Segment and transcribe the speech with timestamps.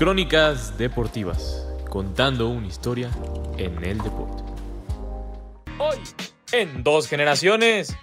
[0.00, 3.10] Crónicas Deportivas, contando una historia
[3.58, 4.42] en el deporte.
[5.76, 5.98] Hoy,
[6.52, 7.94] en dos generaciones.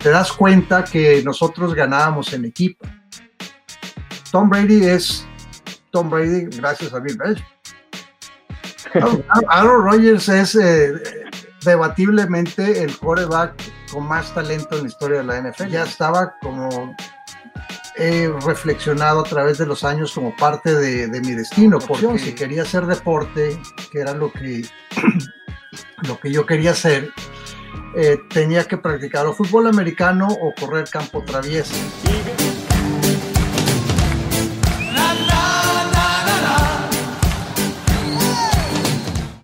[0.00, 2.84] Te das cuenta que nosotros ganábamos en equipo.
[4.32, 5.24] Tom Brady es
[5.92, 7.46] Tom Brady gracias a Bill Belichick.
[9.48, 10.92] Aaron Rodgers es eh,
[11.64, 13.54] debatiblemente el quarterback
[13.92, 15.68] con más talento en la historia de la NFL.
[15.68, 16.96] Ya estaba como
[18.02, 22.62] he reflexionado a través de los años como parte de, mi destino, porque si quería
[22.62, 23.56] hacer deporte,
[23.92, 24.62] que era lo que,
[26.08, 27.10] lo que yo quería hacer,
[27.94, 31.74] eh, tenía que practicar o fútbol americano o correr campo traviesa.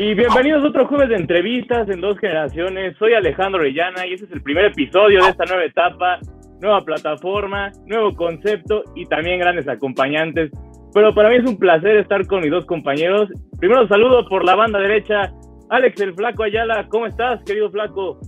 [0.01, 2.97] Y bienvenidos a otro jueves de entrevistas en dos generaciones.
[2.99, 6.19] Soy Alejandro Orellana y este es el primer episodio de esta nueva etapa,
[6.61, 10.51] nueva plataforma, nuevo concepto y también grandes acompañantes.
[10.95, 13.29] Pero para mí es un placer estar con mis dos compañeros.
[13.59, 15.33] Primero saludo por la banda derecha,
[15.71, 16.87] Alex el Flaco Ayala.
[16.89, 18.19] ¿Cómo estás, querido Flaco?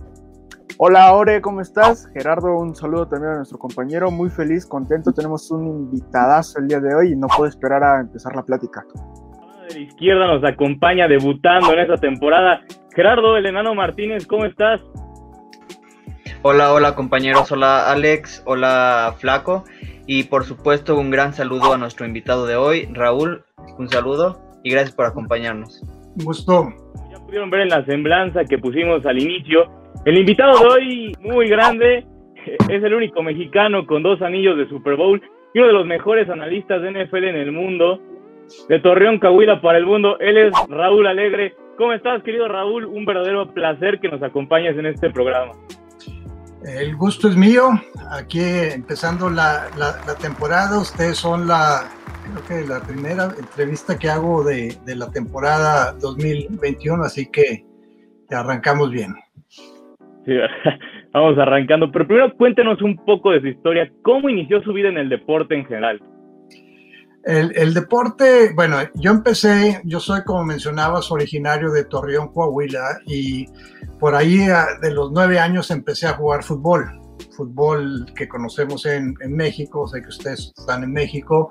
[0.77, 2.09] Hola, Ore, ¿cómo estás?
[2.13, 4.09] Gerardo, un saludo también a nuestro compañero.
[4.09, 5.11] Muy feliz, contento.
[5.11, 8.83] Tenemos un invitadazo el día de hoy y no puedo esperar a empezar la plática
[9.73, 12.61] de la izquierda nos acompaña debutando en esta temporada.
[12.95, 14.81] Gerardo, el enano Martínez, ¿cómo estás?
[16.43, 19.63] Hola, hola compañeros, hola Alex, hola Flaco
[20.07, 23.43] y por supuesto un gran saludo a nuestro invitado de hoy, Raúl,
[23.77, 25.83] un saludo y gracias por acompañarnos.
[26.17, 26.69] Un gusto.
[27.11, 29.69] Ya pudieron ver en la semblanza que pusimos al inicio,
[30.03, 32.07] el invitado de hoy muy grande,
[32.69, 35.21] es el único mexicano con dos anillos de Super Bowl
[35.53, 38.01] y uno de los mejores analistas de NFL en el mundo
[38.67, 40.17] de Torreón, Cahuila para el mundo.
[40.19, 41.53] Él es Raúl Alegre.
[41.77, 42.85] ¿Cómo estás, querido Raúl?
[42.85, 45.51] Un verdadero placer que nos acompañes en este programa.
[46.65, 47.69] El gusto es mío.
[48.11, 49.67] Aquí empezando la,
[50.21, 50.79] temporada.
[50.79, 51.83] Ustedes son la,
[52.23, 57.65] creo que la primera entrevista que hago de, la temporada 2021, así que
[58.29, 59.13] arrancamos bien.
[60.25, 60.33] Sí,
[61.13, 61.91] vamos arrancando.
[61.91, 63.91] Pero primero cuéntenos un poco de su historia.
[64.03, 65.99] ¿Cómo inició su vida en el deporte en general?
[67.23, 73.45] El, deporte, bueno, yo empecé, yo soy como mencionabas, originario de Torreón, Coahuila, y
[73.99, 74.47] por ahí
[74.81, 76.99] de los nueve años empecé a jugar fútbol,
[77.37, 81.49] fútbol que conocemos en, México, sé que ustedes están en México,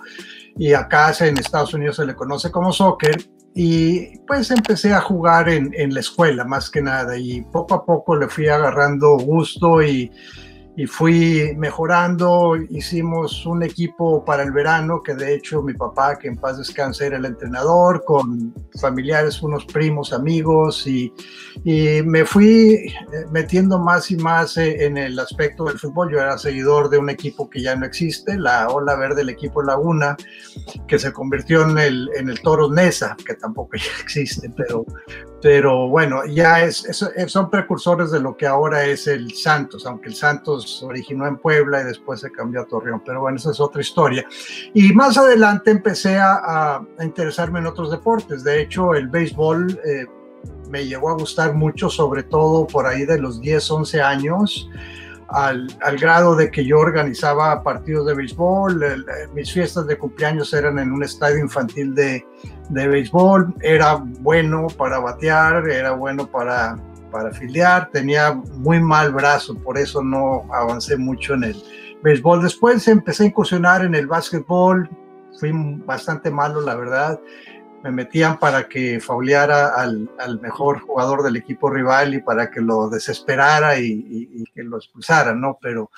[0.57, 3.17] y acá en Estados Unidos se le conoce como soccer,
[3.55, 7.85] y pues empecé a jugar en, en la escuela más que nada, y poco a
[7.85, 10.11] poco le fui agarrando gusto y
[10.81, 12.57] y fui mejorando.
[12.57, 17.07] Hicimos un equipo para el verano, que de hecho mi papá, que en paz descanse,
[17.07, 21.13] era el entrenador, con familiares, unos primos, amigos, y,
[21.65, 22.95] y me fui eh,
[23.31, 26.13] metiendo más y más eh, en el aspecto del fútbol.
[26.13, 29.63] Yo era seguidor de un equipo que ya no existe, la Ola Verde, el equipo
[29.63, 30.17] Laguna,
[30.89, 34.87] que se convirtió en el, en el Toro Nesa, que tampoco ya existe, pero,
[35.43, 36.87] pero bueno, ya es,
[37.27, 41.81] son precursores de lo que ahora es el Santos, aunque el Santos originó en Puebla
[41.81, 44.25] y después se cambió a Torreón, pero bueno, esa es otra historia.
[44.75, 50.07] Y más adelante empecé a, interesarme en otros deportes, de hecho el béisbol eh,
[50.69, 54.69] me llegó a gustar mucho, sobre todo por ahí de los 10, 11 años
[55.31, 60.93] al, grado de que yo organizaba partidos de béisbol, mis fiestas de cumpleaños eran en
[60.93, 62.27] un estadio infantil de,
[62.69, 66.77] de béisbol, era bueno para batear, era bueno para,
[67.11, 71.63] para afiliar, tenía muy mal brazo, por eso no avancé mucho en el
[72.03, 72.43] béisbol.
[72.43, 74.89] Después empecé a incursionar en el básquetbol,
[75.39, 77.21] fui bastante malo, la verdad
[77.83, 80.09] me metían para que fauleara al,
[80.41, 85.59] mejor jugador del equipo rival y para que lo desesperara y, que lo expulsara, ¿no?
[85.61, 85.91] Pero,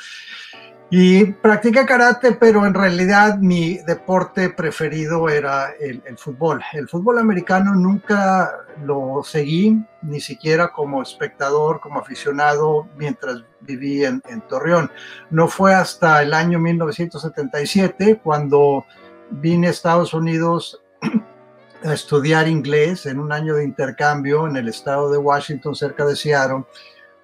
[0.94, 6.62] y practiqué karate, pero en realidad mi deporte preferido era el, fútbol.
[6.74, 14.22] El fútbol americano nunca lo seguí, ni siquiera como espectador, como aficionado, mientras viví en,
[14.28, 14.90] en Torreón.
[15.30, 18.84] No fue hasta el año 1977 cuando
[19.30, 20.82] vine a Estados Unidos
[21.84, 26.16] a estudiar inglés en un año de intercambio en el estado de Washington, cerca de
[26.16, 26.64] Seattle,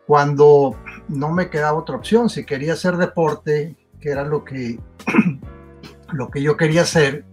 [0.08, 0.74] cuando
[1.08, 2.30] no me quedaba otra opción.
[2.30, 4.80] Si quería hacer deporte, que era lo que,
[6.12, 7.26] lo que yo quería hacer,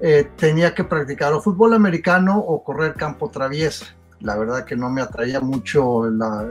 [0.00, 3.86] eh, tenía que practicar o fútbol americano o correr campo traviesa.
[4.20, 6.46] La verdad que no me atraía mucho la,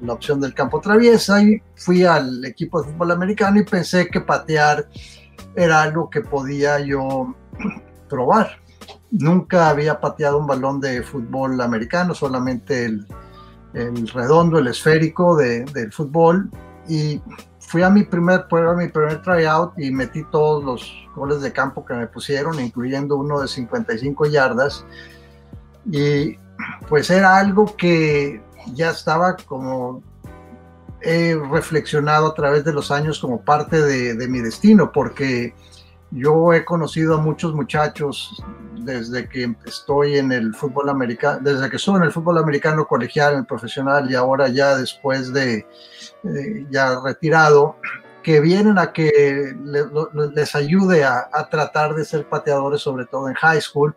[0.00, 4.22] la opción del campo traviesa y fui al equipo de fútbol americano y pensé que
[4.22, 4.88] patear
[5.54, 7.34] era algo que podía yo
[8.08, 8.58] probar
[9.10, 13.06] nunca había pateado un balón de fútbol americano, solamente el,
[13.74, 16.50] redondo, el esférico del fútbol.
[16.88, 17.20] Y
[17.58, 21.84] fui a mi primer prueba, mi primer tryout y metí todos los goles de campo
[21.84, 24.84] que me pusieron, incluyendo uno de 55 yardas.
[25.90, 26.36] Y
[26.88, 28.42] pues era algo que
[28.74, 30.02] ya estaba como
[31.00, 35.54] he reflexionado a través de los años como parte de, de mi destino, porque
[36.14, 38.42] yo he conocido a muchos muchachos
[38.76, 43.32] desde que estoy en el fútbol americano, desde que estuve en el fútbol americano colegial,
[43.32, 45.66] en el profesional y ahora ya después de
[46.24, 47.76] eh, ya retirado,
[48.22, 49.54] que vienen a que
[50.34, 53.94] les ayude a, a, tratar de ser pateadores, sobre todo en high school.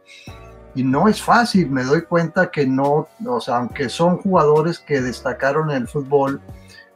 [0.73, 5.01] Y no es fácil, me doy cuenta que no, o sea, aunque son jugadores que
[5.01, 6.41] destacaron en el fútbol,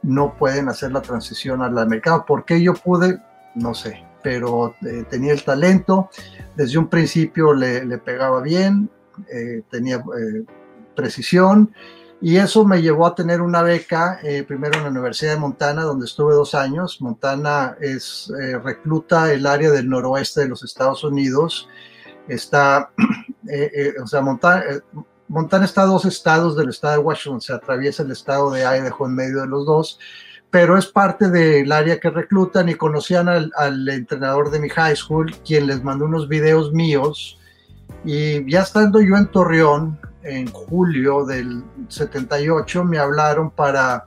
[0.02, 2.24] no pueden hacer la transición al americano.
[2.26, 3.18] ¿Por qué yo pude?
[3.54, 6.10] No sé, pero eh, tenía el talento,
[6.56, 8.90] desde un principio le, pegaba bien,
[9.32, 10.44] eh, tenía eh,
[10.94, 11.74] precisión
[12.20, 16.06] y eso me llevó a tener una beca, primero en la Universidad de Montana, donde
[16.06, 17.00] estuve dos años.
[17.00, 18.32] Montana es,
[18.62, 21.68] recluta el área del noroeste de los Estados Unidos.
[22.28, 22.92] Está,
[24.00, 24.62] o sea, Montana,
[25.26, 29.06] Montana está a dos estados del estado de Washington, se atraviesa el estado de Idaho
[29.06, 29.98] en medio de los dos
[30.52, 34.94] pero es parte del área que reclutan y conocían al, al, entrenador de mi high
[34.94, 37.40] school, quien les mandó unos videos míos.
[38.04, 44.04] Y ya estando yo en Torreón, en julio del 78, me hablaron para,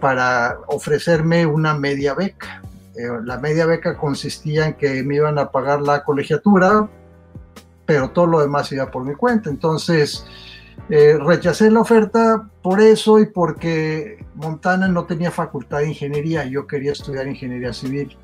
[0.00, 2.60] para ofrecerme una media beca.
[2.96, 6.88] Eh, la media beca consistía en que me iban a pagar la colegiatura,
[7.86, 9.48] pero todo lo demás iba por mi cuenta.
[9.48, 10.26] Entonces,
[10.88, 16.66] eh, rechacé la oferta por eso y porque Montana no tenía facultad de ingeniería, yo
[16.66, 18.16] quería estudiar ingeniería civil.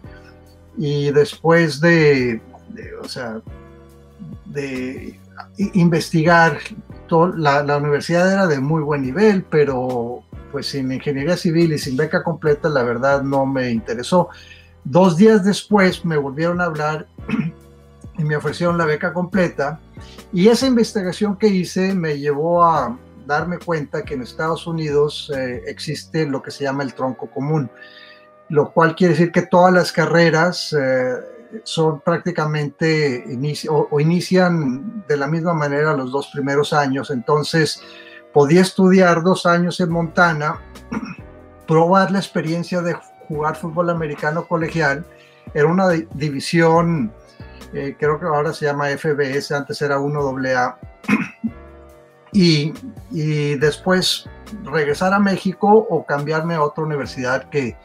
[0.76, 3.40] Y después de, de o sea,
[4.46, 5.18] de
[5.74, 6.58] investigar,
[7.06, 10.22] todo, la, la, universidad era de muy buen nivel, pero
[10.52, 14.28] pues sin ingeniería civil y sin beca completa, la verdad no me interesó.
[14.84, 17.06] Dos días después me volvieron a hablar
[18.18, 19.80] y me ofrecieron la beca completa
[20.32, 25.62] y esa investigación que hice me llevó a darme cuenta que en Estados Unidos eh,
[25.66, 27.70] existe lo que se llama el tronco común,
[28.48, 31.14] lo cual quiere decir que todas las carreras eh,
[31.62, 33.24] son prácticamente
[33.70, 37.10] o, o, inician de la misma manera los dos primeros años.
[37.10, 37.82] Entonces,
[38.32, 40.60] podía estudiar dos años en Montana,
[41.66, 42.96] probar la experiencia de
[43.28, 45.04] jugar fútbol americano colegial.
[45.54, 47.12] Era una división
[47.72, 50.76] eh, creo que ahora se llama FBS, antes era 1AA,
[52.32, 52.72] y,
[53.10, 54.28] y después
[54.64, 57.76] regresar a México o cambiarme a otra universidad que,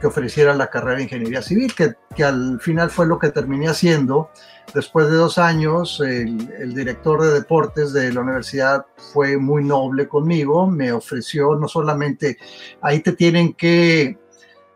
[0.00, 3.68] que ofreciera la carrera de ingeniería civil, que, que, al final fue lo que terminé
[3.68, 4.30] haciendo.
[4.74, 10.08] Después de dos años, el, el, director de deportes de la universidad fue muy noble
[10.08, 12.38] conmigo, me ofreció no solamente,
[12.80, 14.18] ahí te tienen que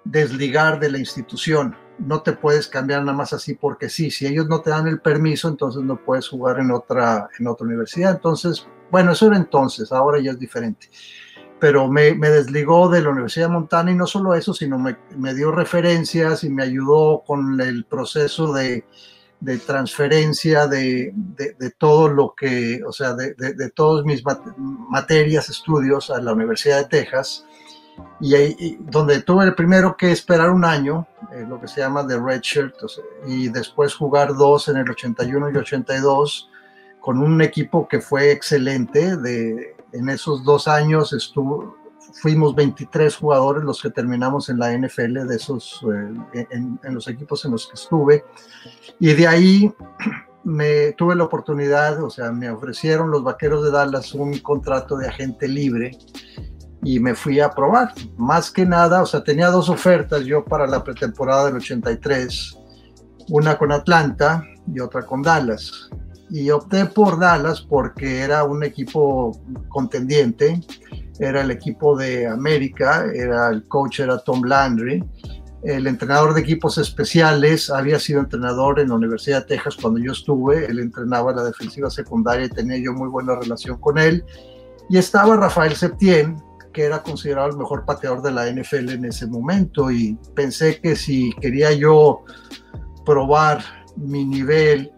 [0.05, 4.47] desligar de la institución, no te puedes cambiar nada más así porque sí, si ellos
[4.49, 8.13] no te dan el permiso, entonces no puedes jugar en otra, en otra universidad.
[8.13, 10.89] Entonces, bueno, eso era entonces, ahora ya es diferente.
[11.59, 15.35] Pero me, desligó de la Universidad de Montana y no solo eso, sino me, me
[15.35, 18.85] dio referencias y me ayudó con el proceso de,
[19.41, 24.23] de transferencia de, de, de, todo lo que, o sea, de, de todas mis
[24.91, 27.47] materias, estudios a la Universidad de Texas
[28.21, 32.19] y, ahí, donde tuve primero que esperar un año, eh, lo que se llama The
[32.19, 36.51] Red Shirt, o sea, y después jugar dos en el 81 y 82
[37.01, 39.17] con un equipo que fue excelente.
[39.17, 41.77] De, en esos dos años estuvo,
[42.15, 45.85] fuimos 23 jugadores los que terminamos en la NFL de esos,
[46.35, 48.25] eh, en, en, los equipos en los que estuve.
[48.99, 49.75] Y de ahí
[50.45, 55.09] me tuve la oportunidad, o sea, me ofrecieron los Vaqueros de Dallas un contrato de
[55.09, 55.99] agente libre
[56.87, 57.93] y me fui a probar.
[58.17, 62.57] Más que nada, o sea, tenía dos ofertas yo para la pretemporada del 83,
[63.31, 65.91] una con Atlanta y otra con Dallas.
[66.31, 69.33] Y opté por Dallas porque era un equipo
[69.69, 70.61] contendiente,
[71.19, 75.03] era el equipo de América, era el coach era Tom Landry,
[75.65, 80.13] el entrenador de equipos especiales había sido entrenador en la Universidad de Texas cuando yo
[80.13, 84.25] estuve, él entrenaba la defensiva secundaria y tenía yo muy buena relación con él.
[84.89, 86.37] Y estaba Rafael Septién,
[86.77, 90.95] que era considerado el mejor pateador de la NFL en ese momento y pensé que
[90.95, 92.23] si quería yo
[93.07, 93.65] probar
[93.97, 94.93] mi nivel,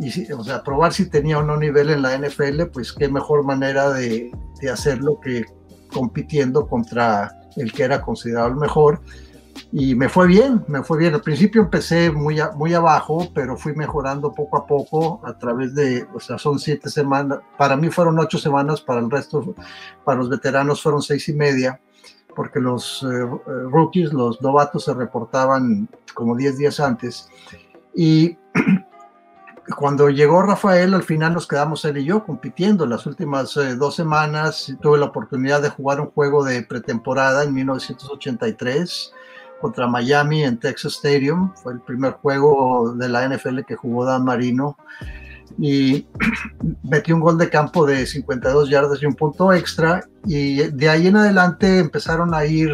[0.00, 3.08] y si, o sea, probar si tenía o no nivel en la NFL, pues qué
[3.08, 5.46] mejor manera de, de hacerlo que
[5.90, 9.00] compitiendo contra el que era considerado el mejor
[9.72, 11.14] y me fue bien, me fue bien.
[11.14, 15.74] Al principio empecé muy, a, muy abajo, pero fui mejorando poco a poco a través
[15.74, 19.54] de, o sea, son siete semanas, para mí fueron ocho semanas, para el resto,
[20.04, 21.80] para los veteranos fueron seis y media,
[22.34, 23.04] porque los
[23.70, 27.28] rookies, los novatos se reportaban como 10 días antes.
[27.94, 28.36] Y
[29.76, 32.86] cuando llegó Rafael, al final nos quedamos él y yo compitiendo.
[32.86, 37.54] Las últimas eh, dos semanas tuve la oportunidad de jugar un juego de pretemporada en
[37.54, 39.12] 1983
[39.60, 41.52] contra Miami en Texas Stadium.
[41.62, 44.76] Fue el primer juego de la NFL que jugó Dan Marino.
[45.58, 46.06] Y
[46.82, 50.04] metí un gol de campo de 52 yardas y un punto extra.
[50.24, 52.72] Y de ahí en adelante empezaron a ir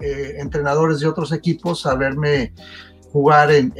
[0.00, 2.52] eh, entrenadores de otros equipos a verme
[3.12, 3.72] jugar en,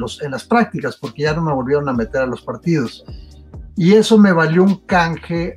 [0.00, 3.04] los, en las prácticas, porque ya no me volvieron a meter a los partidos.
[3.76, 5.54] Y eso me valió un canje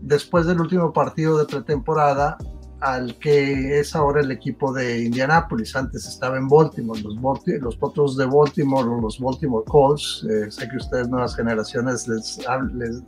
[0.00, 2.38] después del último partido de pretemporada
[2.80, 5.74] al que es ahora el equipo de Indianapolis.
[5.74, 7.16] Antes estaba en Baltimore, los,
[7.60, 10.24] los Potros de Baltimore o los Baltimore Colts.
[10.30, 12.38] Eh, sé que ustedes, nuevas generaciones, les,
[12.74, 13.02] les,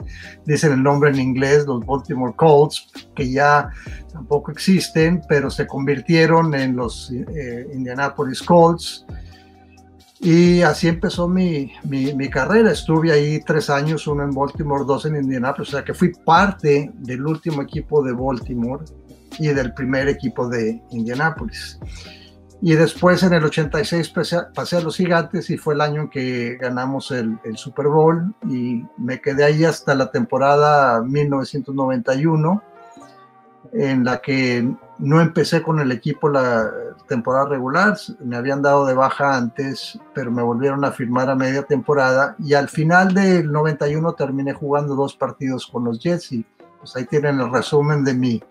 [0.45, 3.71] dicen el nombre en inglés, los Baltimore Colts, que ya
[4.13, 9.07] tampoco existen, pero se convirtieron en los eh, Indianapolis Colts.
[10.23, 12.73] Y así empezó mi, mi, mi, carrera.
[12.73, 15.69] Estuve ahí tres años, uno en Baltimore, dos en Indianapolis.
[15.71, 18.85] O sea que fui parte del último equipo de Baltimore
[19.39, 21.79] y del primer equipo de Indianápolis.
[22.63, 24.13] Y después en el 86
[24.55, 28.35] pasé a, los Gigantes y fue el año en que ganamos el, el, Super Bowl
[28.45, 32.63] y me quedé ahí hasta la temporada 1991
[33.73, 34.69] en la que
[34.99, 36.71] no empecé con el equipo la
[37.09, 41.63] temporada regular, me habían dado de baja antes, pero me volvieron a firmar a media
[41.63, 46.45] temporada y al final del 91 terminé jugando dos partidos con los Jets y
[46.79, 48.43] pues ahí tienen el resumen de mi,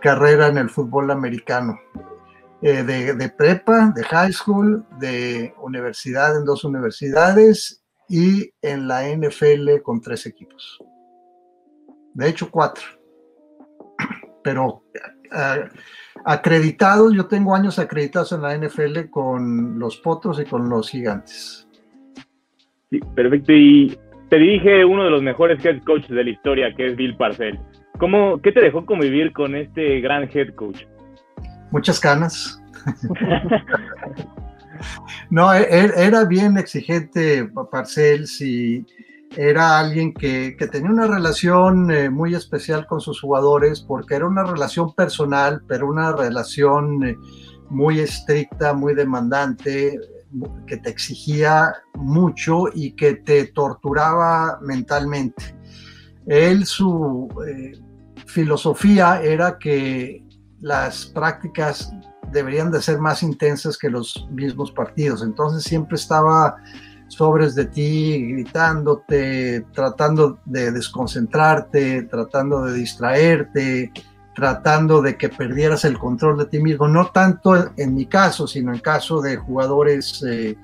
[0.00, 1.78] carrera en el fútbol americano.
[2.62, 9.80] Eh, de, prepa, de high school, de universidad en dos universidades y en la NFL
[9.82, 10.78] con tres equipos.
[12.12, 12.84] De hecho, cuatro.
[14.44, 14.82] Pero
[16.24, 21.66] acreditados, yo tengo años acreditados en la NFL con los Potros y con los Gigantes.
[23.14, 23.52] Perfecto.
[23.52, 27.16] Y te dirige uno de los mejores head coaches de la historia, que es Bill
[27.16, 27.69] Parcells.
[28.00, 30.84] ¿Cómo, ¿Qué te dejó convivir con este gran head coach?
[31.70, 32.58] Muchas ganas.
[35.30, 38.86] no, e, e, era bien exigente Parcells y
[39.36, 44.44] era alguien que, tenía una relación eh, muy especial con sus jugadores porque era una
[44.44, 47.18] relación personal, pero una relación eh,
[47.68, 50.00] muy estricta, muy demandante,
[50.66, 55.54] que te exigía mucho y que te torturaba mentalmente.
[56.26, 57.72] Él, su, eh,
[58.30, 60.24] filosofía era que
[60.60, 61.92] las prácticas
[62.32, 65.22] deberían de ser más intensas que los mismos partidos.
[65.22, 66.56] Entonces siempre estaba
[67.08, 73.92] sobres de ti, gritándote, tratando de desconcentrarte, tratando de distraerte,
[74.34, 76.86] tratando de que perdieras el control de ti mismo.
[76.86, 80.56] No tanto en mi caso, sino en caso de jugadores eh,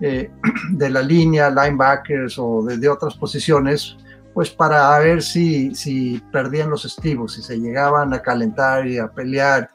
[0.00, 0.30] eh,
[0.70, 3.98] de la línea, linebackers o de otras posiciones,
[4.34, 9.08] pues para ver si, si perdían los estribos, si se llegaban a calentar y a
[9.08, 9.70] pelear.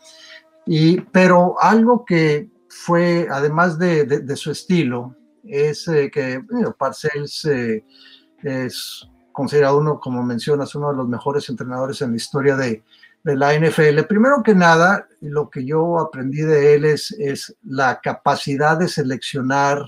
[0.66, 6.42] Y, pero algo que fue, además de, de, su estilo, es eh, que
[6.78, 7.86] Parcells eh,
[8.44, 12.84] es considerado uno, como mencionas, uno de los mejores entrenadores en la historia de,
[13.24, 14.02] de, la NFL.
[14.08, 19.86] Primero que nada, lo que yo aprendí de él es, es la capacidad de seleccionar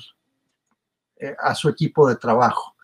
[1.17, 2.75] eh, a su equipo de trabajo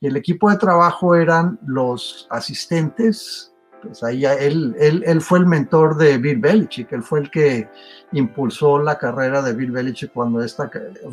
[0.00, 3.52] y el equipo de trabajo eran los asistentes,
[3.82, 7.68] pues ahí él, él, él, fue el mentor de Bill Belichick, él fue el que
[8.12, 10.70] impulsó la carrera de Bill Belichick cuando esta,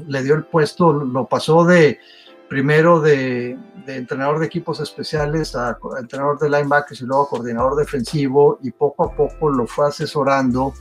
[0.07, 1.99] le dio el puesto, lo pasó de
[2.47, 8.71] primero de, entrenador de equipos especiales a entrenador de linebackers y luego coordinador defensivo y
[8.71, 10.73] poco a poco lo fue asesorando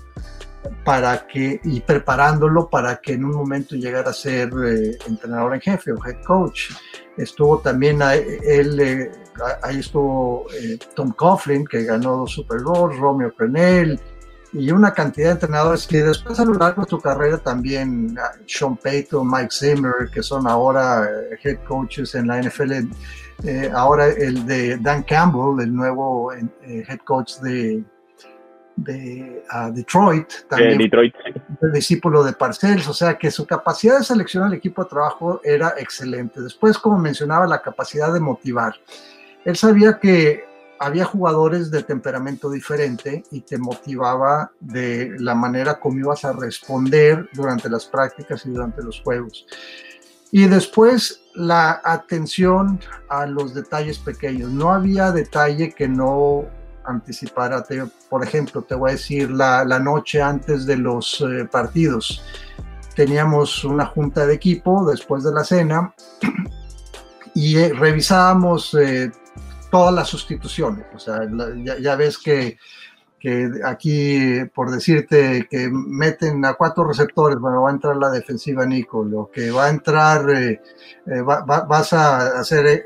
[0.85, 5.61] para que y preparándolo para que en un momento llegara a ser eh, entrenador en
[5.61, 6.71] jefe o head coach.
[7.17, 9.13] Estuvo también él, eh,
[9.63, 14.01] ahí estuvo eh, Tom Coughlin que ganó dos Super Bowls, Romeo Pernell
[14.53, 18.33] y una cantidad de entrenadores que después a lo largo de su carrera también ah,
[18.47, 21.09] Sean Payton, Mike Zimmer, que son ahora
[21.43, 22.73] head coaches en la NFL.
[23.75, 27.85] ahora el de Dan Campbell, el nuevo head coach de,
[28.77, 31.15] de Detroit, también Detroit.
[31.63, 35.41] el discípulo de Parcells, o sea que su capacidad de seleccionar el equipo de trabajo
[35.45, 36.41] era excelente.
[36.41, 38.75] Después, como mencionaba, la capacidad de motivar.
[39.45, 40.45] Él sabía que
[40.79, 47.29] había jugadores de temperamento diferente y te motivaba de la manera como ibas a responder
[47.33, 49.47] durante las prácticas y durante los juegos.
[50.33, 54.51] Y después la atención a los detalles pequeños.
[54.51, 56.45] No había detalle que no
[56.85, 57.65] anticipar,
[58.09, 62.23] por ejemplo, te voy a decir la, la noche antes de los eh, partidos.
[62.95, 65.95] Teníamos una junta de equipo después de la cena
[67.35, 69.11] y eh, revisábamos eh,
[69.71, 70.87] todas las sustituciones.
[70.95, 71.23] O sea,
[71.65, 72.59] ya, ya, ves que,
[73.19, 78.65] que, aquí, por decirte, que meten a cuatro receptores, bueno, va a entrar la defensiva
[78.65, 82.85] Nico, lo que va a entrar, va, va, vas a hacer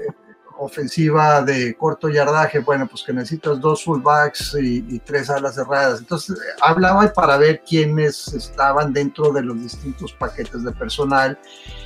[0.59, 6.00] ofensiva de corto yardaje, bueno, pues que necesitas dos fullbacks y, tres alas cerradas.
[6.00, 11.38] Entonces, hablaba para ver quiénes estaban dentro de los distintos paquetes de personal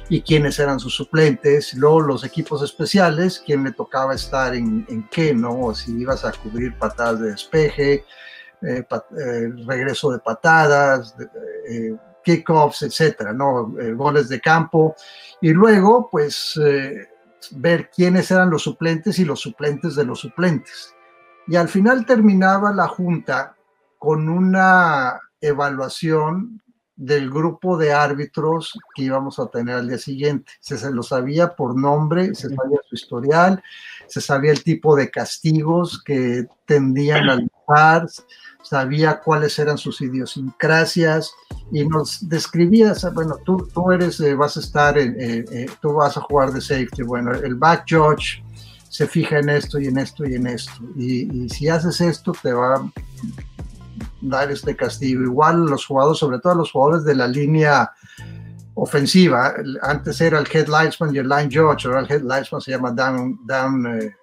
[0.08, 1.74] y quiénes eran sus suplentes.
[1.74, 5.74] Luego los equipos especiales, quién le tocaba estar en, qué, ¿no?
[5.74, 8.04] Si ibas a cubrir patadas de despeje,
[8.62, 8.84] eh,
[9.18, 11.14] eh, regreso de patadas,
[11.68, 13.74] eh, kickoffs, etcétera, ¿no?
[13.96, 14.94] goles de campo.
[15.40, 16.56] Y luego, pues
[17.50, 20.94] ver quiénes eran los suplentes y los suplentes de los suplentes.
[21.46, 23.56] Y al final terminaba la junta
[23.98, 26.62] con una evaluación
[26.96, 30.52] del grupo de árbitros que íbamos a tener al día siguiente.
[30.60, 33.62] Se, se lo sabía por nombre, se sabía su historial,
[34.06, 37.36] se sabía el tipo de castigos que tendían a
[37.68, 38.06] luchar,
[38.62, 41.34] sabía cuáles eran sus idiosincrasias
[41.70, 46.16] y nos describía, bueno, tú, tú eres, eh, vas a estar, eh, eh, tú vas
[46.16, 48.42] a jugar de safety, bueno, el back judge
[48.88, 52.52] se fija en esto y en esto y en esto, y, si haces esto te
[52.52, 52.92] va a
[54.20, 55.22] dar este castigo.
[55.22, 57.90] Igual los jugadores, sobre todo los jugadores de la línea
[58.74, 62.72] ofensiva, antes era el head linesman y el line judge, ahora el head linesman se
[62.72, 64.14] llama down, down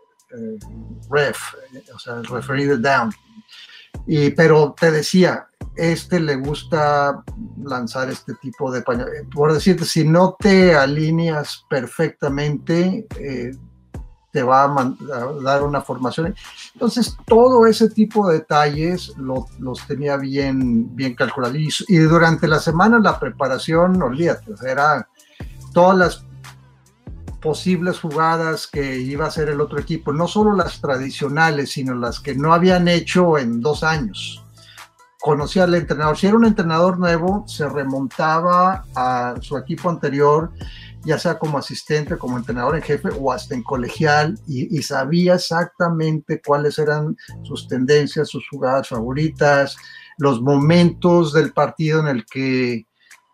[1.10, 1.40] ref,
[1.94, 3.12] o sea, el referee de down
[4.08, 7.24] y, pero te decía, este le gusta
[7.64, 9.08] lanzar este tipo de pañal.
[9.34, 13.52] Por decirte, si no te alineas perfectamente, eh,
[14.32, 14.96] te va a,
[15.44, 16.36] dar una formación.
[16.74, 21.58] Entonces, todo ese tipo de detalles los tenía bien, bien calculados.
[21.58, 25.08] Y, y, durante la semana la preparación, olvídate, era
[25.74, 26.29] todas las
[27.40, 32.20] posibles jugadas que iba a hacer el otro equipo, no solo las tradicionales, sino las
[32.20, 34.44] que no habían hecho en dos años.
[35.22, 36.18] Conocía al entrenador.
[36.18, 40.52] Si era un entrenador nuevo, se remontaba a su equipo anterior,
[41.04, 46.42] ya sea como asistente, como entrenador en jefe o hasta en colegial, y, sabía exactamente
[46.46, 49.76] cuáles eran sus tendencias, sus jugadas favoritas,
[50.18, 52.86] los momentos del partido en el que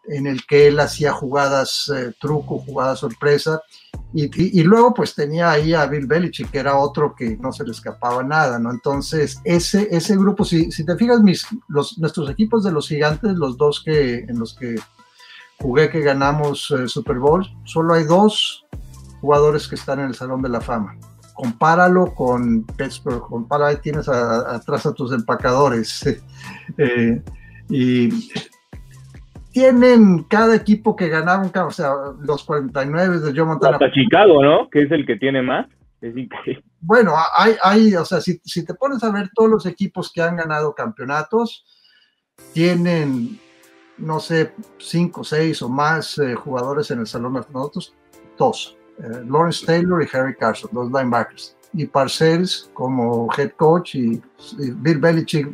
[0.08, 3.62] en el que él hacía jugadas eh, truco, jugadas sorpresa,
[4.18, 7.72] y, luego pues tenía ahí a Bill Belichick, que era otro que no se le
[7.72, 8.72] escapaba nada, ¿no?
[8.72, 13.34] Entonces, ese, ese grupo, si, si te fijas, mis, los, nuestros equipos de los gigantes,
[13.36, 14.76] los dos que, en los que
[15.60, 18.66] jugué que ganamos eh, Super Bowl, solo hay dos
[19.20, 20.98] jugadores que están en el Salón de la Fama.
[21.34, 26.06] Compáralo con Pittsburgh, compáralo, ahí tienes a, atrás a tus empacadores.
[26.78, 27.22] eh,
[27.68, 28.10] y
[29.56, 33.78] tienen cada equipo que ganaron, o sea, los 49 de Joe Montana.
[33.78, 34.70] Hasta Chicago, ¿no?
[34.70, 35.66] Que es el que tiene más.
[36.02, 36.14] Es
[36.82, 40.22] bueno, hay, hay, o sea, si, si, te pones a ver todos los equipos que
[40.22, 41.66] han ganado campeonatos,
[42.52, 43.40] tienen,
[43.98, 47.96] no sé, cinco, seis o más eh, jugadores en el salón de nosotros,
[48.38, 48.76] dos.
[49.00, 51.56] Eh, Lawrence Taylor y Harry Carson, los linebackers.
[51.72, 54.22] Y Parcells como head coach y,
[54.60, 55.48] y Bill Belichick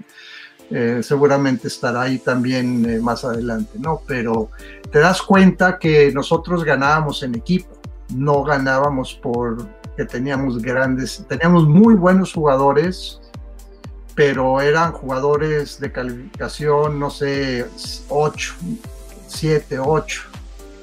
[0.73, 4.01] eh, seguramente estará ahí también eh, más adelante, ¿no?
[4.07, 4.51] Pero
[4.89, 7.77] te das cuenta que nosotros ganábamos en equipo,
[8.15, 13.19] no ganábamos por que teníamos grandes, teníamos muy buenos jugadores,
[14.15, 17.65] pero eran jugadores de calificación, no sé,
[18.07, 18.53] 8,
[19.27, 20.21] 7, 8.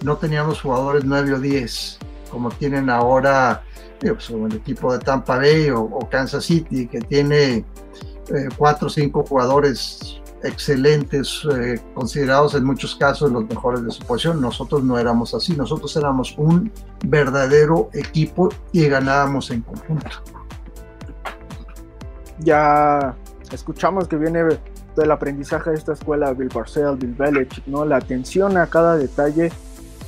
[0.03, 1.99] No teníamos jugadores 9 o 10,
[2.31, 3.63] como tienen ahora
[4.01, 7.65] pues, el equipo de Tampa Bay o Kansas City, que tiene
[8.31, 14.05] eh, cuatro o cinco jugadores excelentes, eh, considerados en muchos casos los mejores de su
[14.05, 14.41] posición.
[14.41, 16.71] Nosotros no éramos así, nosotros éramos un
[17.05, 20.11] verdadero equipo y ganábamos en conjunto.
[22.41, 23.15] Ya
[23.51, 24.45] escuchamos que viene
[24.97, 27.85] del aprendizaje de esta escuela Bill Parcell, Bill Belichick, ¿no?
[27.85, 29.51] La atención a cada detalle.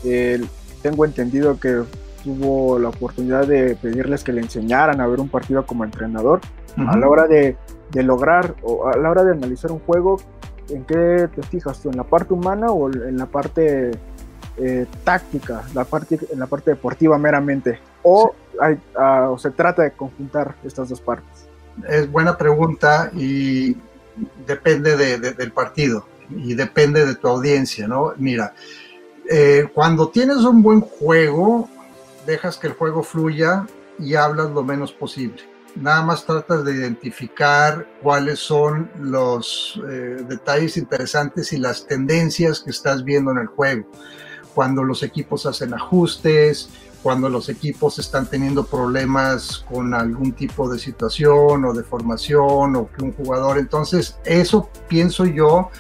[0.05, 0.45] Eh,
[0.83, 1.83] tengo entendido que
[2.25, 6.41] tuvo la oportunidad de pedirles que le enseñaran a ver un partido como entrenador.
[6.77, 6.95] Uh -huh.
[6.95, 7.57] A la hora de
[7.93, 10.21] de lograr o a la hora de analizar un juego,
[10.69, 11.91] ¿en qué te fijas tú?
[11.91, 13.91] ¿En la parte humana o en la parte
[14.57, 17.81] eh, táctica, la parte, en la parte deportiva meramente?
[18.03, 18.59] ¿O, sí.
[18.61, 21.49] hay, uh, ¿O se trata de conjuntar estas dos partes?
[21.89, 23.77] Es buena pregunta y
[24.47, 28.13] depende de, de, del partido y depende de tu audiencia, ¿no?
[28.17, 28.55] Mira,
[29.29, 31.69] eh, cuando tienes un buen juego,
[32.27, 33.67] dejas que el juego fluya
[33.99, 40.77] y hablas lo menos posible nada más tratas de identificar cuáles son los eh, detalles
[40.77, 43.87] interesantes y las tendencias que estás viendo en el juego.
[44.55, 46.69] Cuando los equipos hacen ajustes,
[47.03, 52.91] cuando los equipos están teniendo problemas con algún tipo de situación o de formación o
[52.91, 53.59] que un jugador.
[53.59, 55.71] Entonces, eso pienso yo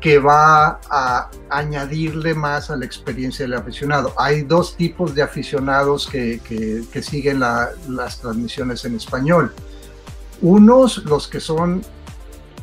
[0.00, 4.12] que va a añadirle más a la experiencia del aficionado.
[4.16, 6.40] Hay dos tipos de aficionados que,
[7.02, 9.52] siguen las transmisiones en español.
[10.40, 11.82] Unos, los que son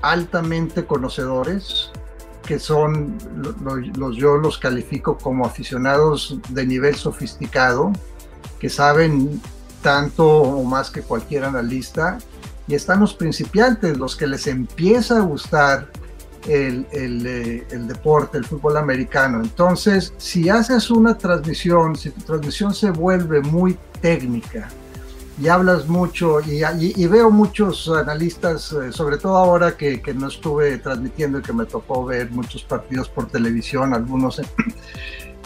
[0.02, 1.92] altamente conocedores,
[2.46, 3.18] que son
[3.98, 7.92] los, yo los califico como aficionados de nivel sofisticado,
[8.60, 9.42] que saben
[9.82, 12.18] tanto o más que cualquier analista,
[12.68, 15.90] y están los principiantes, los que les empieza a gustar
[16.48, 19.42] el, eh, el, deporte, el fútbol americano.
[19.42, 24.70] Entonces, si haces una transmisión, si tu transmisión se vuelve muy técnica
[25.42, 30.78] y hablas mucho, y, veo muchos analistas, eh, sobre todo ahora que, que, no estuve
[30.78, 34.42] transmitiendo y que me tocó ver muchos partidos por televisión, algunos...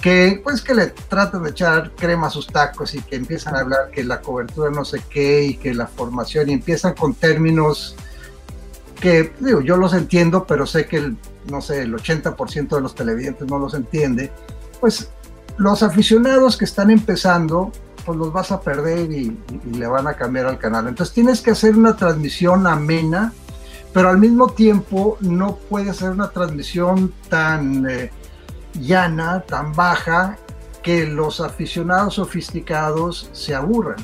[0.01, 3.59] que pues que le tratan de echar crema a sus tacos y que empiezan a
[3.59, 7.97] hablar que la cobertura no sé qué y que la formación y empiezan con términos
[8.99, 11.17] que digo, yo los entiendo, pero sé que el,
[11.49, 14.31] no sé, el 80% de los televidentes no los entiende,
[14.79, 15.09] pues
[15.57, 17.71] los aficionados que están empezando,
[18.05, 19.37] pues los vas a perder y,
[19.71, 20.87] le van a cambiar al canal.
[20.87, 23.33] Entonces tienes que hacer una transmisión amena,
[23.93, 28.11] pero al mismo tiempo no puede ser una transmisión tan eh,
[28.73, 30.37] llana, tan baja,
[30.81, 33.97] que los aficionados sofisticados se aburran.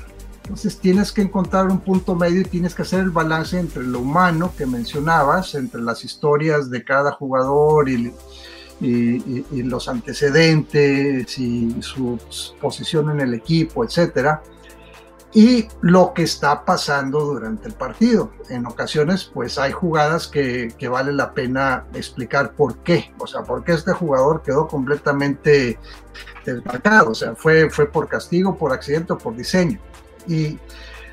[0.46, 4.02] Entonces tienes que encontrar un punto medio y tienes que hacer el balance entre lo
[4.02, 8.14] humano que mencionabas, entre las historias de cada jugador y,
[8.80, 12.20] los antecedentes y su
[12.62, 14.44] posición en el equipo, etcétera,
[15.34, 18.32] y lo que está pasando durante el partido.
[18.50, 23.42] En ocasiones, pues hay jugadas que, que, vale la pena explicar por qué, o sea,
[23.42, 25.80] por qué este jugador quedó completamente
[26.46, 29.80] desmarcado, o sea, fue, fue por castigo, por accidente o por diseño.
[30.28, 30.60] Y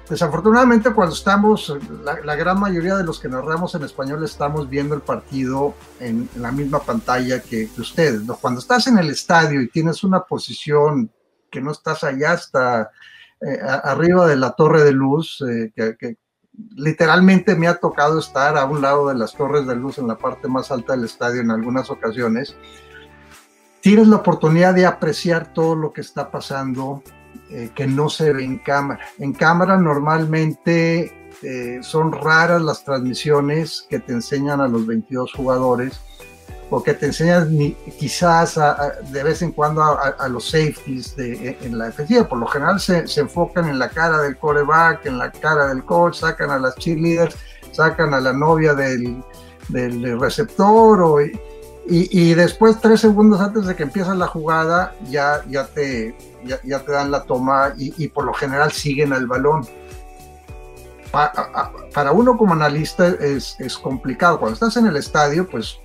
[0.09, 5.01] desafortunadamente cuando estamos, la, gran mayoría de los que narramos en español estamos viendo el
[5.01, 8.23] partido en, la misma pantalla que, ustedes.
[8.41, 11.11] Cuando estás en el estadio y tienes una posición
[11.51, 12.91] que no estás allá hasta
[13.41, 16.17] eh, arriba de la torre de luz, eh, que,
[16.77, 20.19] literalmente me ha tocado estar a un lado de las torres de luz en la
[20.19, 22.57] parte más alta del estadio en algunas ocasiones,
[23.81, 27.03] tienes la oportunidad de apreciar todo lo que está pasando
[27.51, 29.01] eh, que no se ve en cámara.
[29.19, 36.01] En cámara normalmente eh, son raras las transmisiones que te enseñan a los 22 jugadores
[36.71, 37.55] o que te enseñan
[37.99, 38.59] quizás
[39.11, 42.27] de vez en cuando a, los safeties de, en la defensiva.
[42.27, 46.21] Por lo general se, enfocan en la cara del coreback, en la cara del coach,
[46.21, 47.37] sacan a las cheerleaders,
[47.73, 49.23] sacan a la novia del,
[49.69, 51.19] del receptor o,
[51.87, 56.15] y, y, después, tres segundos antes de que empiece la jugada, ya, ya, te,
[56.45, 59.67] ya, te dan la toma y, por lo general siguen al balón.
[61.11, 64.39] para uno como analista es, es, complicado.
[64.39, 65.81] Cuando estás en el estadio, pues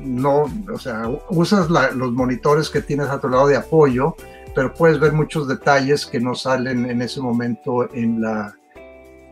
[0.00, 4.16] no, o sea, usas los monitores que tienes a tu lado de apoyo,
[4.54, 8.56] pero puedes ver muchos detalles que no salen en ese momento en la,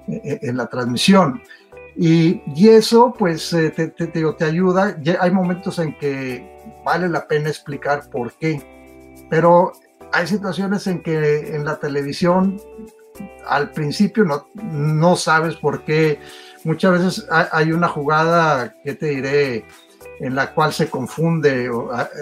[0.07, 1.41] en la transmisión.
[2.03, 4.97] Y, eso, pues, eh, te, te, te, ayuda.
[5.21, 6.51] Hay momentos en que
[6.83, 8.63] vale la pena explicar por qué,
[9.29, 9.73] pero
[10.11, 12.59] hay situaciones en que en la televisión
[13.47, 16.19] al principio no, no sabes por qué.
[16.65, 19.67] Muchas veces hay una jugada, que te diré,
[20.21, 21.71] en la cual se confunde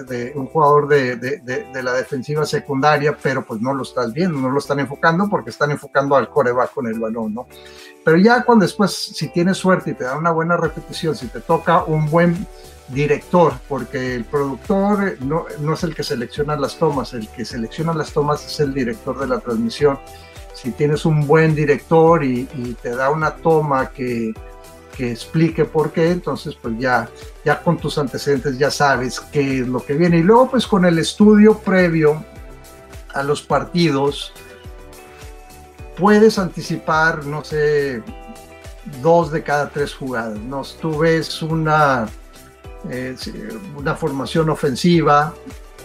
[0.06, 4.38] de un jugador de, de, de, la defensiva secundaria, pero pues no lo estás viendo,
[4.38, 7.48] no lo están enfocando porque están enfocando al coreback con el balón, ¿no?
[8.04, 11.40] Pero ya cuando después, si tienes suerte y te da una buena repetición, si te
[11.40, 12.46] toca un buen
[12.88, 17.92] director, porque el productor no, no es el que selecciona las tomas, el que selecciona
[17.92, 19.98] las tomas es el director de la transmisión.
[20.54, 22.44] Si tienes un buen director y,
[22.82, 24.32] te da una toma que,
[24.98, 27.08] que explique por qué, entonces pues ya,
[27.44, 30.18] ya con tus antecedentes ya sabes qué es lo que viene.
[30.18, 32.24] Y luego pues con el estudio previo
[33.14, 34.32] a los partidos,
[35.96, 38.02] puedes anticipar, no sé,
[39.00, 40.36] dos de cada tres jugadas.
[40.36, 40.62] ¿no?
[40.80, 42.08] Tú ves una,
[42.90, 43.14] eh,
[43.76, 45.32] una formación ofensiva,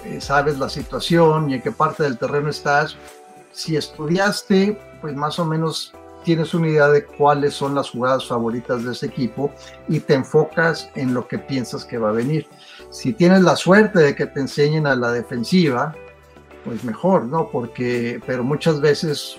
[0.05, 2.97] eh, sabes la situación y en qué parte del terreno estás.
[3.51, 8.83] Si estudiaste, pues más o menos tienes una idea de cuáles son las jugadas favoritas
[8.83, 9.51] de ese equipo
[9.87, 12.47] y te enfocas en lo que piensas que va a venir.
[12.89, 15.95] Si tienes la suerte de que te enseñen a la defensiva,
[16.63, 17.49] pues mejor, ¿no?
[17.49, 19.37] Porque, pero muchas veces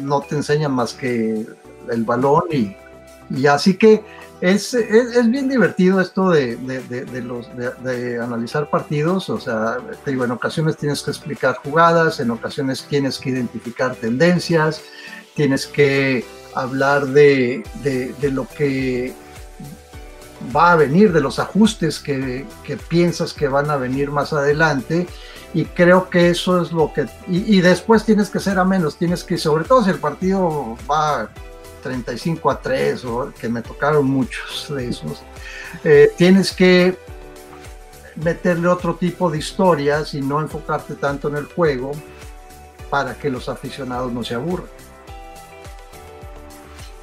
[0.00, 1.46] no te enseñan más que
[1.90, 2.76] el balón y,
[3.30, 4.02] y así que
[4.40, 10.24] es, es, bien divertido esto de, de, los, de, analizar partidos, o sea, te digo,
[10.24, 14.82] en ocasiones tienes que explicar jugadas, en ocasiones tienes que identificar tendencias,
[15.34, 17.64] tienes que hablar de,
[18.22, 19.12] lo que
[20.54, 22.46] va a venir, de los ajustes que,
[22.88, 25.06] piensas que van a venir más adelante.
[25.52, 27.06] Y creo que eso es lo que...
[27.28, 30.76] Y, y después tienes que ser a menos, tienes que, sobre todo si el partido
[30.90, 31.30] va
[31.84, 35.22] 35 a 3, o que me tocaron muchos de esos,
[35.84, 36.98] eh, tienes que
[38.16, 41.92] meterle otro tipo de historias y no enfocarte tanto en el juego
[42.90, 44.73] para que los aficionados no se aburran.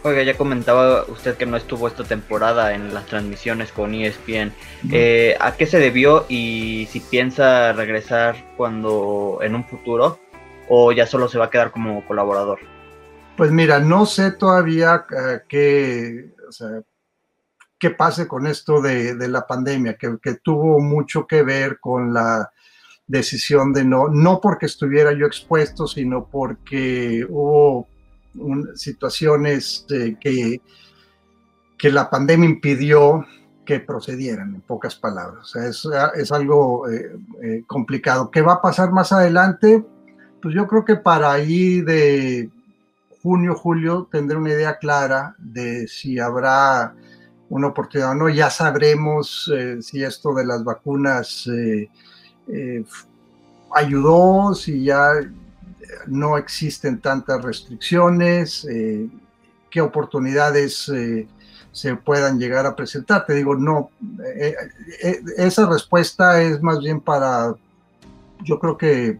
[0.04, 4.52] Oiga, ya comentaba usted que no estuvo esta temporada en las transmisiones con ESPN.
[4.92, 10.20] Eh, ¿A qué se debió y si piensa regresar cuando en un futuro
[10.70, 12.60] o ya solo se va a quedar como colaborador?
[13.38, 16.32] Pues mira, no sé todavía eh, qué,
[17.78, 22.52] qué pase con esto de, la pandemia, que, tuvo mucho que ver con la
[23.06, 27.91] decisión de no, no porque estuviera yo expuesto, sino porque hubo
[28.76, 30.62] situaciones que,
[31.78, 33.26] que la pandemia impidió
[33.66, 35.56] que procedieran, en pocas palabras.
[35.56, 38.32] es, algo eh, eh, complicado.
[38.32, 39.86] ¿Qué va a pasar más adelante?
[40.42, 42.50] Pues yo creo que para ahí de
[43.22, 46.96] junio, julio tendré una idea clara de si habrá
[47.50, 48.30] una oportunidad o no.
[48.30, 51.50] Ya sabremos eh, si esto de las vacunas
[53.74, 55.14] ayudó, si ya
[56.08, 58.68] no existen tantas restricciones,
[59.70, 60.92] qué oportunidades
[61.72, 63.26] se puedan llegar a presentar.
[63.26, 63.92] Te digo, no,
[65.38, 67.56] esa respuesta es más bien para,
[68.44, 69.18] yo creo que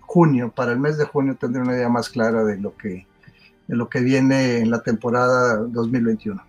[0.00, 3.06] junio, para el mes de junio tendré una idea más clara de lo que
[3.72, 6.42] de lo que viene en la temporada 2021.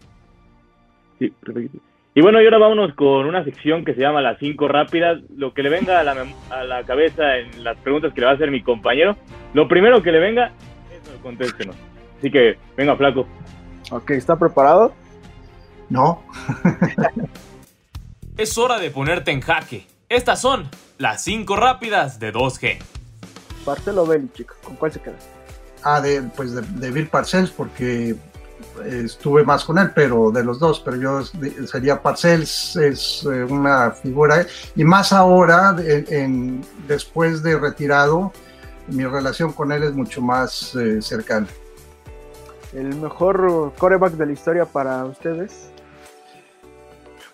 [1.20, 1.80] Sí, perfecto.
[2.15, 5.19] Y bueno, y ahora vámonos con una sección que se llama Las cinco rápidas.
[5.36, 8.34] Lo que le venga a la, a la cabeza en las preguntas que le va
[8.34, 9.15] a hacer mi compañero,
[9.54, 10.52] lo primero que le venga,
[10.91, 11.76] eso contéstenos.
[12.19, 13.28] Así que, venga, flaco.
[13.91, 14.93] Ok, ¿está preparado?
[15.89, 16.23] No.
[18.38, 19.86] es hora de ponerte en jaque.
[20.10, 22.78] Estas son las cinco rápidas de 2G.
[23.65, 25.15] Bartelo Belichick, ¿con cuál se queda?
[25.84, 28.15] Ah, de, pues de, Bill Parcells, porque
[28.86, 31.22] estuve más con él, pero de los dos, pero yo
[31.66, 38.32] sería Parcells, es eh, una figura, y más ahora, en, después de retirado,
[38.88, 41.48] mi relación con él es mucho más eh, cercana.
[42.74, 45.70] ¿El mejor coreback de la historia para ustedes?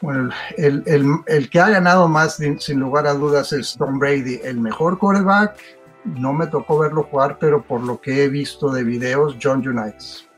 [0.02, 0.84] Bueno, el,
[1.26, 4.40] el que ha ganado más, sin lugar a dudas, es Tom Brady.
[4.44, 5.58] El mejor coreback,
[6.06, 10.29] no me tocó verlo jugar, pero por lo que he visto de videos, John Unites.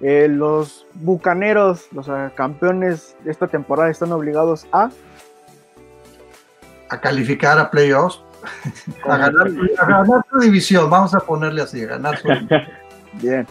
[0.00, 4.90] Eh, los bucaneros, los campeones de esta temporada, están obligados a.
[6.88, 8.22] A calificar a playoffs.
[9.08, 9.50] a, ganar,
[10.30, 12.28] su división, vamos a ponerle así, a ganar su
[13.14, 13.46] Bien.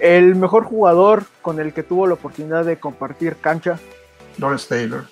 [0.00, 3.78] El mejor jugador con el que tuvo la oportunidad de compartir cancha.
[4.38, 5.04] Lawrence Taylor.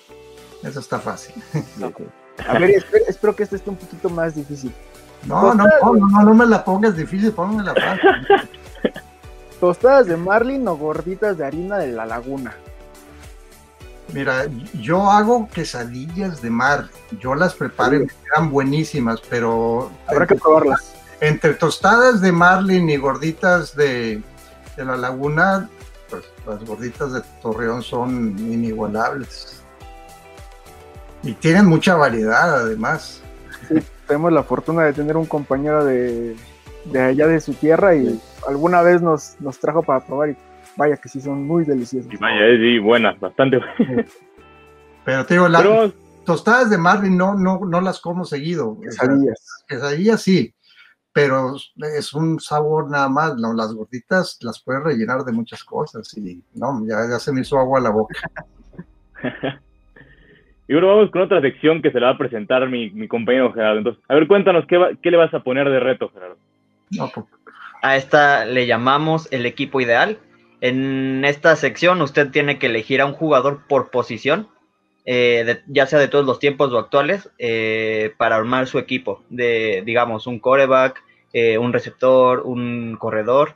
[0.63, 1.35] Eso está fácil.
[2.47, 2.71] A ver,
[3.07, 4.73] espero, que este esté un poquito más difícil.
[5.25, 8.49] No, no, no, no, no me la pongas difícil, la fácil.
[9.59, 12.55] ¿Tostadas de marlin o gorditas de harina de la laguna?
[14.13, 16.89] Mira, yo hago quesadillas de mar.
[17.19, 19.91] Yo las preparo y quedan buenísimas, pero.
[20.07, 20.95] Habrá que probarlas.
[21.21, 24.21] Entre tostadas de marlin y gorditas de,
[24.77, 25.69] de la laguna,
[26.09, 29.61] pues las gorditas de Torreón son inigualables.
[31.23, 33.21] Y tienen mucha variedad además.
[34.07, 36.35] tenemos la fortuna de tener un compañero de,
[36.95, 40.37] allá de su tierra y alguna vez nos, nos trajo para probar y
[40.77, 42.11] vaya que sí son muy deliciosos.
[42.11, 44.17] Y vaya, sí, buenas, bastante buenas.
[45.05, 45.93] Pero te digo, las
[46.25, 48.79] tostadas de Marvin no, no, no las como seguido.
[48.81, 49.65] Quesadillas.
[49.67, 50.53] quesadillas sí,
[51.11, 51.55] pero
[51.97, 53.35] es un sabor nada más.
[53.37, 53.53] ¿no?
[53.53, 57.57] Las gorditas las puedes rellenar de muchas cosas y no, ya, ya se me hizo
[57.59, 58.15] agua a la boca.
[60.69, 63.79] Y bueno, vamos con otra sección que se la va a presentar mi, compañero Gerardo.
[63.79, 66.37] Entonces, a ver, cuéntanos, ¿qué, ¿qué, le vas a poner de reto, Gerardo?
[66.95, 67.25] Pues,
[67.81, 70.19] a esta le llamamos el equipo ideal.
[70.61, 74.49] En esta sección usted tiene que elegir a un jugador por posición,
[75.05, 79.23] eh, ya sea de todos los tiempos o actuales, eh, para armar su equipo.
[79.29, 83.55] De, digamos, un coreback, eh, un receptor, un corredor,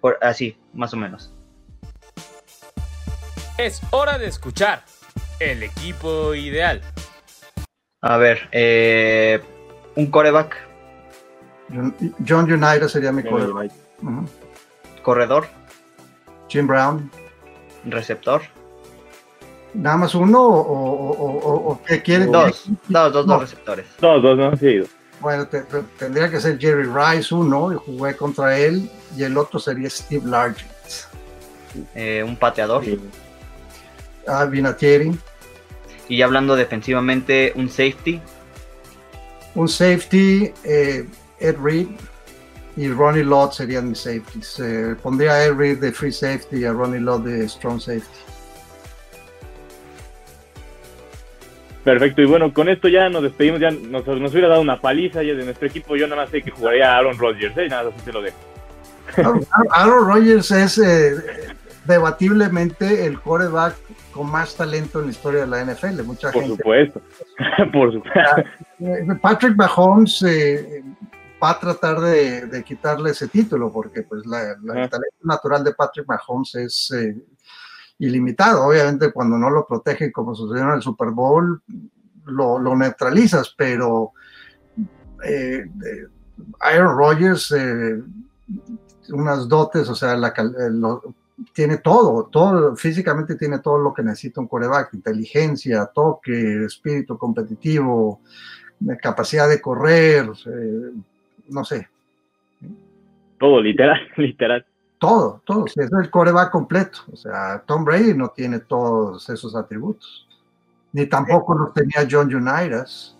[0.00, 1.32] por, así, más o menos.
[3.58, 4.84] Es hora de escuchar
[5.38, 6.80] el equipo ideal.
[8.00, 9.40] A ver, eh,
[9.94, 10.71] un coreback.
[12.26, 13.72] John United sería mi coreback.
[15.02, 15.46] Corredor.
[16.48, 17.10] Jim Brown.
[17.84, 18.42] Receptor.
[19.74, 22.30] ¿Nada más uno o, qué quieren?
[22.30, 23.86] Dos, dos, dos, dos receptores.
[24.00, 24.82] Dos, dos, no, sí.
[25.20, 25.48] Bueno,
[25.98, 30.28] tendría que ser Jerry Rice uno, y jugué contra él, y el otro sería Steve
[30.28, 30.70] Largent.
[31.94, 32.84] Eh, un pateador.
[34.26, 35.16] Ah, Vinatieri.
[36.08, 38.20] Y hablando defensivamente, un safety.
[39.54, 41.06] Un safety, eh,
[41.42, 41.88] Ed Reed
[42.76, 44.60] y Ronnie Lott serían mis safeties.
[44.60, 48.32] Eh, pondría a Ed Reed de free safety y a Ronnie Lott de strong safety.
[51.84, 55.34] Perfecto, y bueno, con esto ya nos despedimos, ya nos, hubiera dado una paliza ya
[55.34, 57.68] de nuestro equipo, yo nada más sé que jugaría a Aaron Rodgers, ¿eh?
[57.68, 58.36] nada, así se lo dejo.
[59.70, 61.16] Aaron, Rodgers es eh,
[61.84, 63.74] debatiblemente el quarterback
[64.12, 66.56] con más talento en la historia de la NFL, mucha Por gente.
[66.56, 67.02] Supuesto.
[67.72, 68.42] Por supuesto.
[68.80, 70.81] Eh, Patrick Mahomes eh,
[71.42, 76.06] va a tratar de, quitarle ese título porque pues la, el talento natural de Patrick
[76.06, 76.94] Mahomes es
[77.98, 78.66] ilimitado.
[78.66, 81.62] Obviamente cuando no lo protegen como sucedió en el Super Bowl,
[82.26, 84.12] lo, neutralizas, pero
[85.24, 85.64] eh,
[86.60, 88.02] Aaron Rodgers, eh,
[89.10, 90.32] unas dotes, o sea, la,
[91.52, 98.20] tiene todo, todo, físicamente tiene todo lo que necesita un coreback, inteligencia, toque, espíritu competitivo,
[99.00, 100.92] capacidad de correr, eh,
[101.52, 101.88] no sé.
[103.38, 104.64] Todo, literal, literal.
[104.98, 105.66] Todo, todo.
[105.66, 107.00] es el coreback completo.
[107.12, 110.28] O sea, Tom Brady no tiene todos esos atributos.
[110.92, 113.16] Ni tampoco los tenía John Unitas.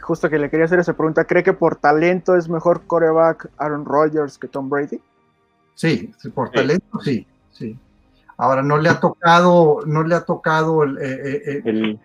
[0.00, 1.24] Justo que le quería hacer esa pregunta.
[1.24, 5.00] ¿Cree que por talento es mejor coreback Aaron Rodgers que Tom Brady?
[5.74, 7.78] Sí, por talento sí, sí.
[8.36, 11.98] Ahora no le ha tocado, no le ha tocado el, eh, eh, eh,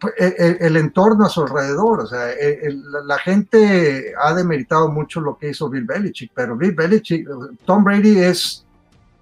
[0.00, 2.00] pues, el, entorno a su alrededor.
[2.00, 2.28] O sea,
[3.04, 7.28] la gente ha demeritado mucho lo que hizo Bill Belichick, pero Bill Belichick,
[7.64, 8.64] Tom Brady es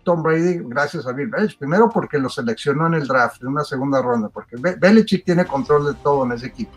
[0.05, 1.59] Tom Brady gracias a Bill Belichick.
[1.59, 5.87] Primero porque lo seleccionó en el draft, en una segunda ronda, porque Belichick tiene control
[5.87, 6.73] de todo en ese equipo.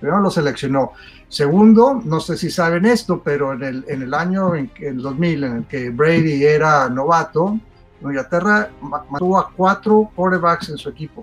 [0.00, 0.92] Primero lo seleccionó.
[1.28, 5.44] Segundo, no sé si saben esto, pero en el, en el año en, en 2000
[5.44, 7.58] en el que Brady era novato,
[8.02, 11.22] Inglaterra mató a cuatro quarterbacks en su equipo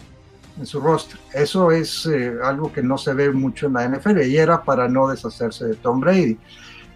[0.57, 1.19] en su roster.
[1.33, 4.87] Eso es eh, algo que no se ve mucho en la NFL y era para
[4.87, 6.37] no deshacerse de Tom Brady.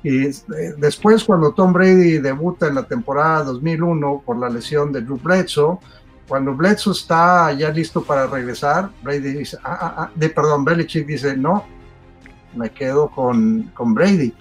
[0.03, 0.33] Y eh,
[0.77, 5.77] después cuando Tom Brady debuta en la temporada 2001 por la lesión de Drew Bledsoe,
[6.27, 11.05] cuando Bledsoe está ya listo para regresar, Brady dice, ah, ah, ah de, perdón, Belichick
[11.05, 11.65] dice, no,
[12.55, 14.33] me quedo con, con Brady.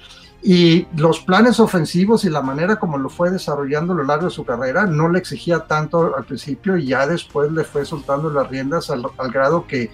[0.42, 4.30] Y los planes ofensivos y la manera como lo fue desarrollando a lo largo de
[4.30, 8.48] su carrera no le exigía tanto al principio y ya después le fue soltando las
[8.48, 9.90] riendas al, grado que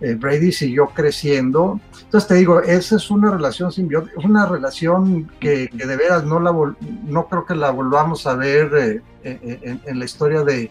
[0.00, 1.78] eh, Brady siguió creciendo.
[2.02, 6.50] Entonces te digo, esa es una relación simbiótica, una relación que, de veras no, la
[6.50, 10.70] no creo que la volvamos a ver eh, eh, en, la historia de,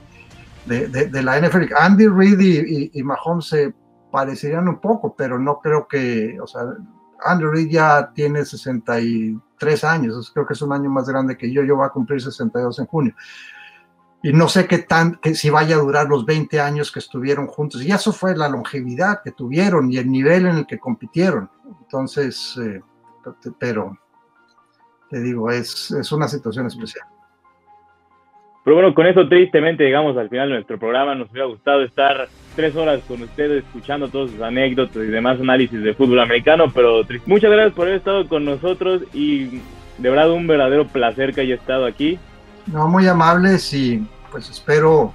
[0.66, 1.72] de, la NFL.
[1.80, 2.40] Andy Reid
[2.94, 3.74] y, Mahomes se
[4.12, 6.38] parecerían un poco, pero no creo que,
[7.24, 11.64] Andrew Reid ya tiene 63 años, creo que es un año más grande que yo,
[11.64, 13.16] yo voy a cumplir 62 en junio.
[14.22, 17.48] Y no sé qué tan, que si vaya a durar los 20 años que estuvieron
[17.48, 17.82] juntos.
[17.84, 21.50] Y eso fue la longevidad que tuvieron y el nivel en el que compitieron.
[21.82, 22.82] Entonces, eh,
[23.58, 23.98] pero
[25.10, 27.08] te digo, es, es una situación especial.
[28.64, 31.16] Pero bueno, con eso tristemente llegamos al final de nuestro programa.
[31.16, 35.82] Nos hubiera gustado estar tres horas con ustedes escuchando todas sus anécdotas y demás análisis
[35.82, 39.62] de fútbol americano, pero muchas gracias por haber estado con nosotros y
[39.98, 42.20] de verdad un verdadero placer que haya estado aquí.
[42.68, 45.14] No, muy amables y pues espero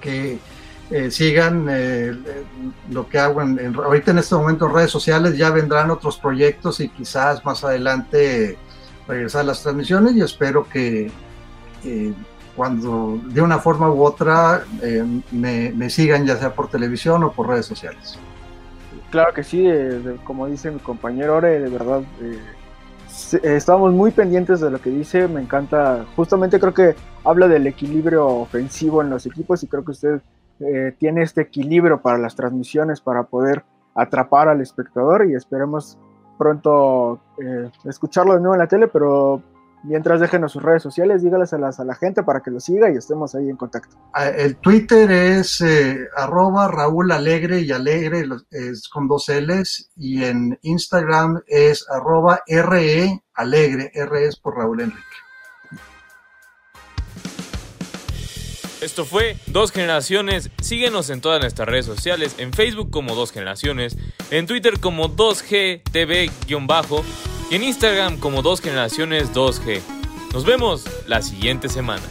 [0.00, 0.38] que
[0.90, 2.14] eh, sigan eh,
[2.90, 6.78] lo que hago en, ahorita en este momento en redes sociales, ya vendrán otros proyectos
[6.78, 8.56] y quizás más adelante
[9.08, 11.10] regresar a las transmisiones y espero que
[12.56, 17.48] cuando de una forma u otra eh, me, sigan ya sea por televisión o por
[17.48, 18.18] redes sociales.
[19.10, 19.68] Claro que sí,
[20.24, 22.40] como dice mi compañero Ore, de verdad eh,
[23.42, 28.26] estamos muy pendientes de lo que dice, me encanta, justamente creo que habla del equilibrio
[28.26, 30.20] ofensivo en los equipos y creo que usted
[30.60, 35.98] eh, tiene este equilibrio para las transmisiones para poder atrapar al espectador y esperemos
[36.36, 37.20] pronto
[37.84, 39.42] escucharlo de nuevo en la tele, pero
[39.88, 42.96] Mientras déjenos sus redes sociales, dígales a, a la gente para que lo siga y
[42.96, 43.96] estemos ahí en contacto.
[44.12, 50.24] Ah, el Twitter es eh, arroba Raúl Alegre y Alegre es con dos L's y
[50.24, 55.02] en Instagram es arroba RE Alegre, R es por Raúl Enrique.
[58.80, 60.50] Esto fue Dos Generaciones.
[60.60, 63.96] Síguenos en todas nuestras redes sociales, en Facebook como Dos Generaciones,
[64.30, 66.30] en Twitter como 2GTV-
[67.50, 69.80] y en Instagram como 2 generaciones 2G.
[70.32, 72.02] Nos vemos la siguiente semana.